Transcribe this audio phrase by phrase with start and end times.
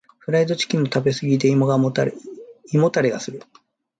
[0.17, 2.15] フライドチキンの食べ過ぎで胃もたれ
[3.11, 3.43] がする。